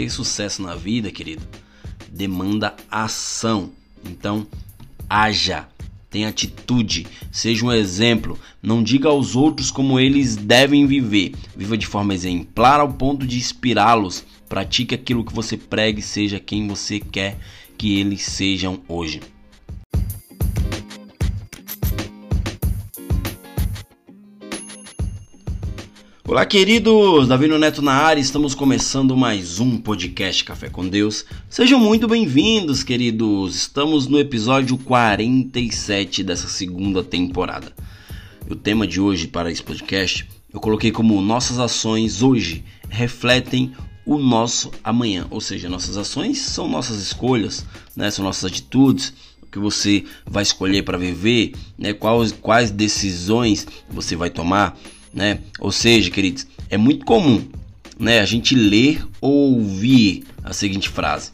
[0.00, 1.46] ter sucesso na vida, querido,
[2.10, 3.70] demanda ação.
[4.02, 4.46] Então,
[5.06, 5.68] haja,
[6.08, 8.38] tenha atitude, seja um exemplo.
[8.62, 11.34] Não diga aos outros como eles devem viver.
[11.54, 14.24] Viva de forma exemplar ao ponto de inspirá-los.
[14.48, 17.38] Pratique aquilo que você prega e seja quem você quer
[17.76, 19.20] que eles sejam hoje.
[26.30, 27.26] Olá, queridos!
[27.26, 31.24] Davi Neto na área, estamos começando mais um podcast Café com Deus.
[31.48, 33.56] Sejam muito bem-vindos, queridos!
[33.56, 37.72] Estamos no episódio 47 dessa segunda temporada.
[38.48, 43.72] O tema de hoje para esse podcast eu coloquei como Nossas ações hoje refletem
[44.06, 48.08] o nosso amanhã, ou seja, nossas ações são nossas escolhas, né?
[48.08, 49.12] são nossas atitudes,
[49.50, 51.92] que você vai escolher para viver, né?
[51.92, 54.78] quais, quais decisões você vai tomar
[55.12, 55.38] né?
[55.58, 57.44] Ou seja, queridos, é muito comum,
[57.98, 61.30] né, a gente ler ou ouvir a seguinte frase,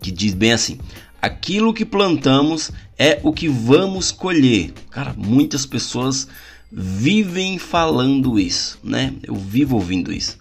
[0.00, 0.78] que diz bem assim:
[1.20, 4.72] aquilo que plantamos é o que vamos colher.
[4.90, 6.28] Cara, muitas pessoas
[6.70, 9.14] vivem falando isso, né?
[9.22, 10.38] Eu vivo ouvindo isso,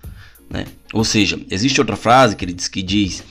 [0.49, 0.65] né?
[0.93, 3.23] Ou seja, existe outra frase, queridos, que diz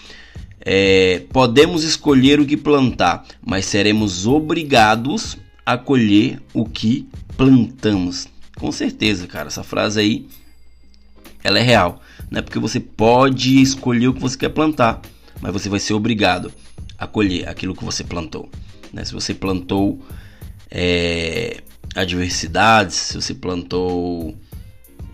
[0.64, 7.06] é, podemos escolher o que plantar, mas seremos obrigados a colher o que
[7.36, 8.26] plantamos.
[8.56, 10.28] Com certeza, cara, essa frase aí
[11.42, 12.40] ela é real, né?
[12.40, 15.02] Porque você pode escolher o que você quer plantar,
[15.40, 16.50] mas você vai ser obrigado
[16.98, 18.48] a colher aquilo que você plantou.
[18.92, 19.04] Né?
[19.04, 20.00] Se você plantou
[20.70, 21.62] é,
[21.94, 24.34] adversidades, se você plantou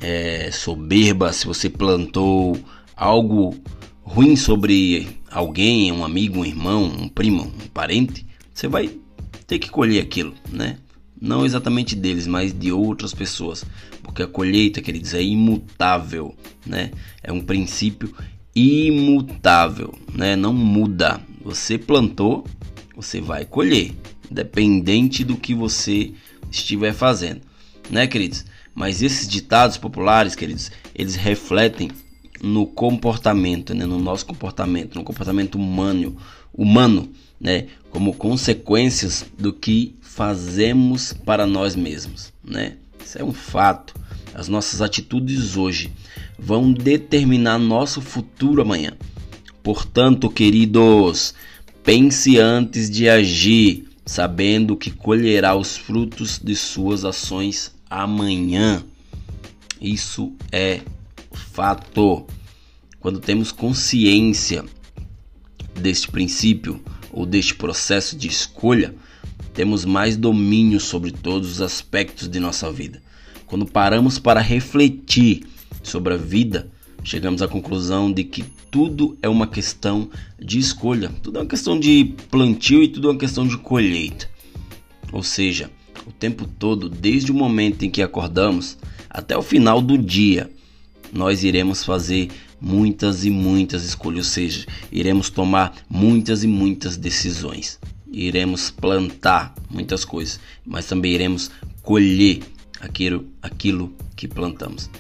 [0.01, 2.57] é, soberba, se você plantou
[2.97, 3.57] algo
[4.03, 8.91] ruim sobre alguém, um amigo, um irmão, um primo, um parente, você vai
[9.47, 10.79] ter que colher aquilo, né?
[11.21, 13.65] Não exatamente deles, mas de outras pessoas,
[14.03, 16.91] porque a colheita, queridos, é imutável, né?
[17.23, 18.15] É um princípio
[18.55, 20.35] imutável, né?
[20.35, 21.21] Não muda.
[21.43, 22.47] Você plantou,
[22.97, 23.93] você vai colher,
[24.31, 26.13] independente do que você
[26.51, 27.43] estiver fazendo,
[27.89, 28.45] né, queridos?
[28.75, 31.91] Mas esses ditados populares, queridos, eles refletem
[32.43, 36.17] no comportamento, né, no nosso comportamento, no comportamento humano,
[36.53, 42.75] humano, né, como consequências do que fazemos para nós mesmos, né?
[43.05, 43.95] Isso é um fato.
[44.35, 45.91] As nossas atitudes hoje
[46.39, 48.93] vão determinar nosso futuro amanhã.
[49.63, 51.35] Portanto, queridos,
[51.83, 58.85] pense antes de agir, sabendo que colherá os frutos de suas ações amanhã.
[59.81, 60.81] Isso é
[61.33, 62.27] fato.
[63.01, 64.65] Quando temos consciência
[65.75, 66.83] deste princípio
[67.13, 68.95] ou deste processo de escolha,
[69.53, 73.03] temos mais domínio sobre todos os aspectos de nossa vida.
[73.47, 75.45] Quando paramos para refletir
[75.83, 76.71] sobre a vida,
[77.03, 81.79] chegamos à conclusão de que tudo é uma questão de escolha, tudo é uma questão
[81.79, 84.29] de plantio e tudo é uma questão de colheita.
[85.13, 85.71] Ou seja,
[86.07, 88.79] o tempo todo, desde o momento em que acordamos
[89.09, 90.51] até o final do dia,
[91.13, 92.29] nós iremos fazer
[92.61, 97.79] muitas e muitas escolhas, ou seja, iremos tomar muitas e muitas decisões
[98.11, 101.51] iremos plantar muitas coisas, mas também iremos
[101.83, 102.41] colher
[102.81, 104.91] aquilo, aquilo que plantamos.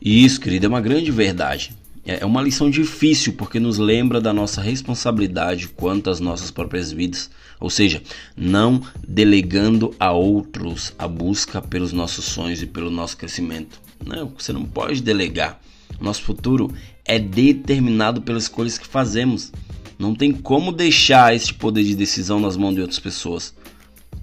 [0.00, 1.74] E isso, querido, é uma grande verdade.
[2.04, 6.92] É, é uma lição difícil porque nos lembra da nossa responsabilidade quanto às nossas próprias
[6.92, 7.30] vidas,
[7.60, 8.02] ou seja,
[8.36, 13.80] não delegando a outros a busca pelos nossos sonhos e pelo nosso crescimento.
[14.04, 15.58] Não, você não pode delegar.
[16.00, 16.72] Nosso futuro
[17.04, 19.52] é determinado pelas escolhas que fazemos.
[19.98, 23.54] Não tem como deixar esse poder de decisão nas mãos de outras pessoas.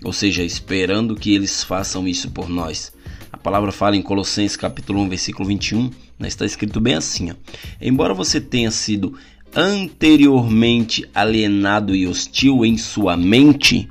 [0.03, 2.91] Ou seja, esperando que eles façam isso por nós.
[3.31, 5.89] A palavra fala em Colossenses capítulo 1, versículo 21,
[6.19, 7.35] né, está escrito bem assim: ó,
[7.79, 9.17] Embora você tenha sido
[9.55, 13.89] anteriormente alienado e hostil em sua mente,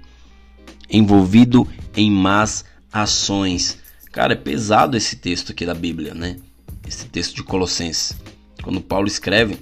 [0.91, 1.66] envolvido
[1.97, 3.78] em más ações.
[4.12, 6.36] Cara, é pesado esse texto aqui da Bíblia, né?
[6.90, 8.16] Esse texto de Colossenses.
[8.64, 9.60] Quando Paulo escreve,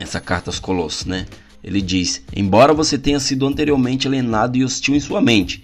[0.00, 1.26] essa carta aos Colossos, né?
[1.62, 5.62] Ele diz: Embora você tenha sido anteriormente alienado e hostil em sua mente,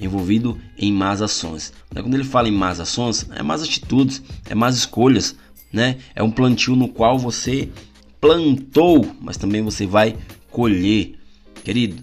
[0.00, 1.72] envolvido em más ações.
[1.92, 5.34] Quando ele fala em más ações, é más atitudes, é más escolhas,
[5.72, 5.98] né?
[6.14, 7.68] É um plantio no qual você
[8.20, 10.16] plantou, mas também você vai
[10.48, 11.18] colher.
[11.64, 12.00] Querido,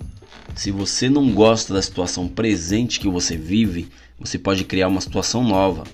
[0.54, 3.88] se você não gosta da situação presente que você vive,
[4.20, 5.86] você pode criar uma situação nova.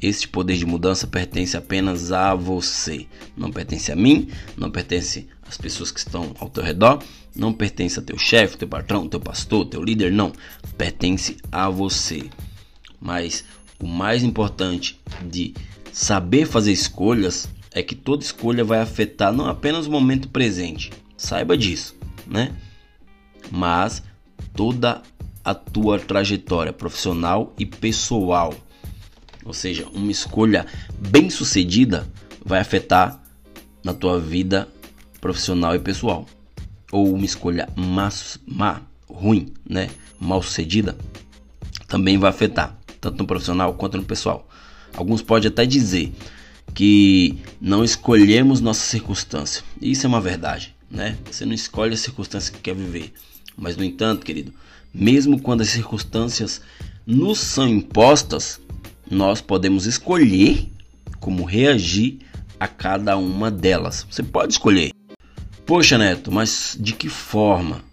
[0.00, 3.06] Este poder de mudança pertence apenas a você.
[3.36, 7.02] Não pertence a mim, não pertence às pessoas que estão ao teu redor,
[7.34, 10.32] não pertence a teu chefe, teu patrão, teu pastor, teu líder, não.
[10.76, 12.28] Pertence a você.
[13.00, 13.44] Mas
[13.78, 15.54] o mais importante de
[15.92, 21.56] saber fazer escolhas é que toda escolha vai afetar não apenas o momento presente, saiba
[21.56, 21.96] disso,
[22.26, 22.52] né?
[23.50, 24.02] Mas
[24.54, 25.02] toda
[25.44, 28.54] a tua trajetória profissional e pessoal.
[29.44, 30.66] Ou seja, uma escolha
[30.98, 32.08] bem sucedida
[32.44, 33.22] vai afetar
[33.84, 34.68] na tua vida
[35.20, 36.26] profissional e pessoal.
[36.90, 38.08] Ou uma escolha má,
[38.46, 39.90] má ruim, né?
[40.20, 40.96] Mal sucedida,
[41.88, 44.48] também vai afetar, tanto no profissional quanto no pessoal.
[44.94, 46.12] Alguns podem até dizer
[46.74, 49.62] que não escolhemos nossa circunstância.
[49.80, 51.18] Isso é uma verdade, né?
[51.30, 53.12] Você não escolhe a circunstância que quer viver.
[53.56, 54.52] Mas, no entanto, querido,
[54.92, 56.60] mesmo quando as circunstâncias
[57.06, 58.60] nos são impostas,
[59.12, 60.66] nós podemos escolher
[61.20, 62.20] como reagir
[62.58, 64.06] a cada uma delas.
[64.10, 64.90] Você pode escolher.
[65.66, 67.84] Poxa, Neto, mas de que forma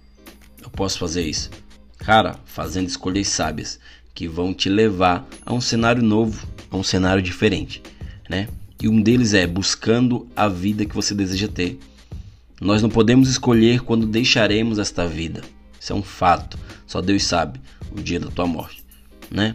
[0.61, 1.49] eu posso fazer isso?
[1.97, 3.81] Cara, fazendo escolhas sábias
[4.15, 7.83] que vão te levar a um cenário novo, a um cenário diferente,
[8.29, 8.47] né?
[8.81, 11.77] E um deles é buscando a vida que você deseja ter.
[12.61, 15.41] Nós não podemos escolher quando deixaremos esta vida.
[15.77, 16.57] Isso é um fato.
[16.87, 17.59] Só Deus sabe
[17.91, 18.85] o dia da tua morte,
[19.29, 19.53] né?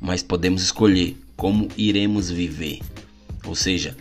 [0.00, 2.80] Mas podemos escolher como iremos viver.
[3.46, 3.96] Ou seja,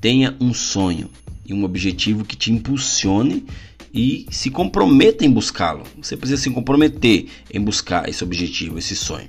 [0.00, 1.10] tenha um sonho
[1.46, 3.44] e um objetivo que te impulsione
[3.92, 5.84] e se comprometa em buscá-lo.
[6.02, 9.28] Você precisa se comprometer em buscar esse objetivo, esse sonho.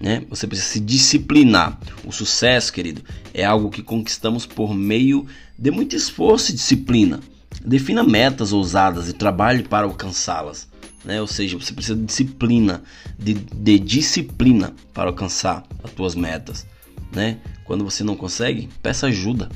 [0.00, 0.24] Né?
[0.28, 1.78] Você precisa se disciplinar.
[2.04, 3.02] O sucesso, querido,
[3.32, 5.26] é algo que conquistamos por meio
[5.58, 7.20] de muito esforço e disciplina.
[7.64, 10.68] Defina metas ousadas e trabalhe para alcançá-las
[11.04, 11.20] né?
[11.20, 12.82] Ou seja, você precisa de disciplina,
[13.18, 16.66] de, de disciplina para alcançar as tuas metas,
[17.12, 17.38] né?
[17.64, 19.48] Quando você não consegue, peça ajuda,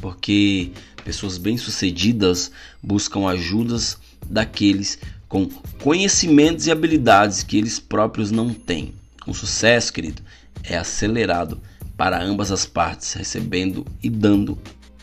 [0.00, 0.70] porque
[1.04, 2.50] pessoas bem-sucedidas
[2.82, 3.98] buscam ajudas
[4.28, 4.98] daqueles
[5.28, 5.48] com
[5.82, 8.94] conhecimentos e habilidades que eles próprios não têm.
[9.26, 10.22] O sucesso, querido,
[10.62, 11.60] é acelerado
[11.96, 14.58] para ambas as partes, recebendo e dando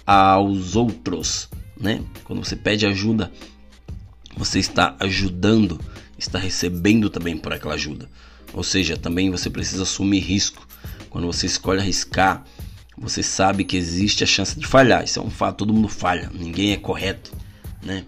[0.06, 1.50] aos outros,
[1.80, 2.02] né?
[2.24, 3.32] Quando você pede ajuda,
[4.36, 5.80] você está ajudando,
[6.18, 8.10] está recebendo também por aquela ajuda.
[8.54, 10.68] Ou seja, também você precisa assumir risco.
[11.10, 12.44] Quando você escolhe arriscar,
[12.98, 15.04] você sabe que existe a chance de falhar.
[15.04, 17.32] Isso é um fato, todo mundo falha, ninguém é correto,
[17.82, 18.06] né?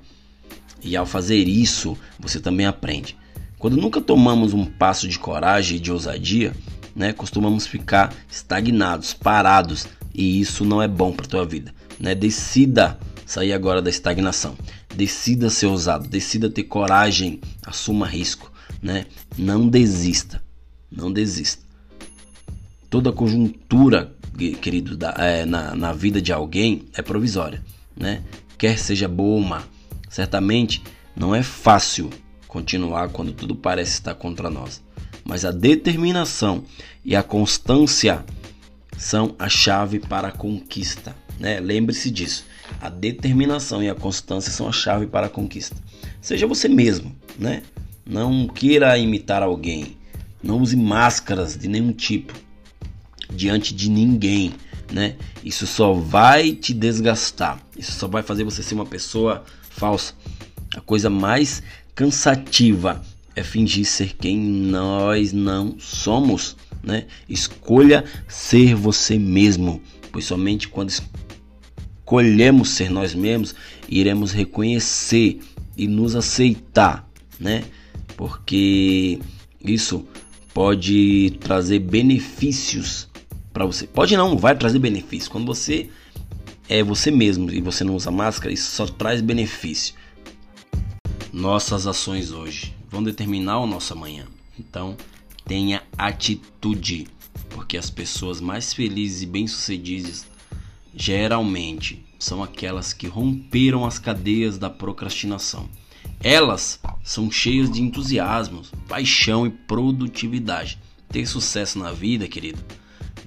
[0.83, 3.17] E ao fazer isso, você também aprende.
[3.57, 6.53] Quando nunca tomamos um passo de coragem e de ousadia,
[6.95, 12.13] né, costumamos ficar estagnados, parados, e isso não é bom para tua vida, né?
[12.13, 14.55] Decida sair agora da estagnação.
[14.95, 18.51] Decida ser ousado, decida ter coragem, assuma risco,
[18.81, 19.05] né?
[19.37, 20.41] Não desista,
[20.91, 21.63] não desista.
[22.89, 24.15] Toda conjuntura,
[24.61, 27.61] querido, da, é, na, na vida de alguém é provisória,
[27.95, 28.23] né?
[28.57, 29.63] Quer seja boa ou má.
[30.09, 30.81] Certamente
[31.15, 32.09] não é fácil
[32.47, 34.81] continuar quando tudo parece estar contra nós,
[35.25, 36.63] mas a determinação
[37.03, 38.23] e a constância
[38.97, 41.59] são a chave para a conquista, né?
[41.59, 42.45] Lembre-se disso.
[42.81, 45.75] A determinação e a constância são a chave para a conquista.
[46.21, 47.63] Seja você mesmo, né?
[48.05, 49.97] Não queira imitar alguém.
[50.41, 52.33] Não use máscaras de nenhum tipo
[53.29, 54.53] diante de ninguém,
[54.91, 55.15] né?
[55.43, 57.59] Isso só vai te desgastar.
[57.77, 60.13] Isso só vai fazer você ser uma pessoa falsa.
[60.75, 61.63] A coisa mais
[61.93, 63.01] cansativa
[63.35, 67.05] é fingir ser quem nós não somos, né?
[67.27, 69.81] Escolha ser você mesmo,
[70.11, 70.91] pois somente quando
[72.05, 73.55] colhemos ser nós mesmos,
[73.89, 75.39] iremos reconhecer
[75.75, 77.65] e nos aceitar, né?
[78.15, 79.19] Porque
[79.59, 80.05] isso
[80.53, 83.09] pode trazer benefícios
[83.51, 83.87] para você.
[83.87, 85.27] Pode não, vai trazer benefícios.
[85.27, 85.89] Quando você
[86.69, 89.95] é você mesmo e você não usa máscara, isso só traz benefício.
[91.33, 94.25] Nossas ações hoje vão determinar o nosso amanhã.
[94.57, 94.95] Então,
[95.45, 97.07] tenha atitude,
[97.49, 100.25] porque as pessoas mais felizes e bem-sucedidas
[100.95, 105.69] geralmente são aquelas que romperam as cadeias da procrastinação.
[106.23, 110.79] Elas são cheias de entusiasmo, paixão e produtividade.
[111.09, 112.59] Ter sucesso na vida, querido,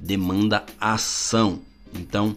[0.00, 1.60] demanda ação.
[1.94, 2.36] Então,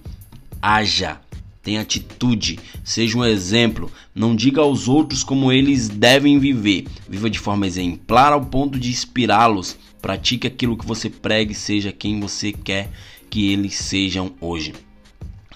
[0.61, 1.19] haja,
[1.63, 3.91] tenha atitude, seja um exemplo.
[4.13, 6.85] Não diga aos outros como eles devem viver.
[7.09, 9.77] Viva de forma exemplar ao ponto de inspirá-los.
[10.01, 12.91] Pratique aquilo que você prega e seja quem você quer
[13.29, 14.73] que eles sejam hoje.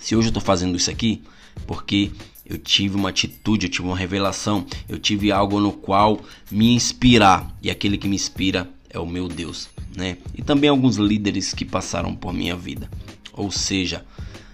[0.06, 1.24] Se hoje eu estou fazendo isso aqui,
[1.66, 2.12] porque
[2.46, 6.22] eu tive uma atitude, eu tive uma revelação, eu tive algo no qual
[6.52, 10.20] me inspirar, e aquele que me inspira é o meu Deus, né?
[10.36, 12.88] E também alguns líderes que passaram por minha vida.
[13.34, 14.06] Ou seja,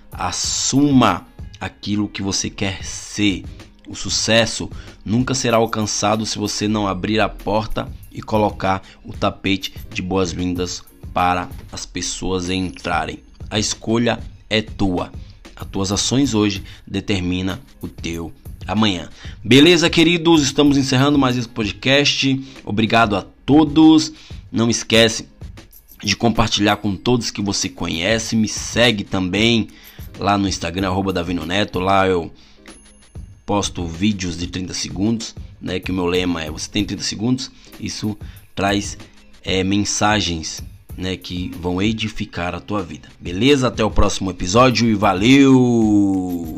[0.10, 1.28] assuma
[1.60, 3.44] aquilo que você quer ser.
[3.90, 4.70] O sucesso
[5.04, 10.82] nunca será alcançado se você não abrir a porta e colocar o tapete de boas-vindas
[11.14, 13.20] para as pessoas entrarem.
[13.50, 14.18] A escolha
[14.50, 15.12] é tua.
[15.62, 18.34] As tuas ações hoje determina o teu
[18.66, 19.10] amanhã.
[19.44, 20.42] Beleza, queridos?
[20.42, 22.44] Estamos encerrando mais esse podcast.
[22.66, 24.12] Obrigado a todos.
[24.52, 25.28] Não esquece
[26.04, 28.36] de compartilhar com todos que você conhece.
[28.36, 29.68] Me segue também
[30.18, 31.80] lá no Instagram, arroba Davino Neto.
[31.80, 32.34] Lá eu
[33.46, 35.80] posto vídeos de 30 segundos, né?
[35.80, 37.52] Que o meu lema é você tem 30 segundos.
[37.80, 38.18] Isso
[38.56, 38.98] traz
[39.44, 40.64] é, mensagens
[41.02, 43.10] né, que vão edificar a tua vida.
[43.20, 43.68] Beleza?
[43.68, 46.58] Até o próximo episódio e valeu!